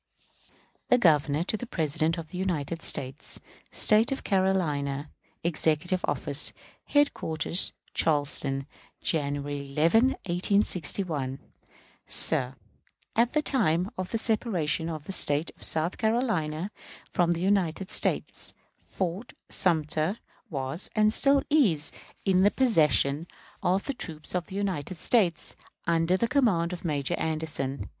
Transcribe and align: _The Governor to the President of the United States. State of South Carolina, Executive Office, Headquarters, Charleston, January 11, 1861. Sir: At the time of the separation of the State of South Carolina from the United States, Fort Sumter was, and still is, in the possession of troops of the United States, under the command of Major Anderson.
_The 0.87 0.97
Governor 0.97 1.43
to 1.43 1.57
the 1.57 1.67
President 1.67 2.17
of 2.17 2.29
the 2.29 2.37
United 2.39 2.81
States. 2.81 3.39
State 3.71 4.11
of 4.11 4.17
South 4.17 4.23
Carolina, 4.23 5.11
Executive 5.43 6.03
Office, 6.07 6.53
Headquarters, 6.85 7.71
Charleston, 7.93 8.65
January 9.03 9.71
11, 9.73 10.13
1861. 10.25 11.37
Sir: 12.07 12.55
At 13.15 13.33
the 13.33 13.43
time 13.43 13.91
of 13.95 14.09
the 14.09 14.17
separation 14.17 14.89
of 14.89 15.03
the 15.03 15.11
State 15.11 15.51
of 15.55 15.61
South 15.61 15.99
Carolina 15.99 16.71
from 17.13 17.33
the 17.33 17.41
United 17.41 17.91
States, 17.91 18.55
Fort 18.87 19.33
Sumter 19.49 20.17
was, 20.49 20.89
and 20.95 21.13
still 21.13 21.43
is, 21.47 21.91
in 22.25 22.41
the 22.41 22.49
possession 22.49 23.27
of 23.61 23.83
troops 23.99 24.33
of 24.33 24.47
the 24.47 24.55
United 24.55 24.97
States, 24.97 25.55
under 25.85 26.17
the 26.17 26.27
command 26.27 26.73
of 26.73 26.83
Major 26.83 27.13
Anderson. 27.19 27.87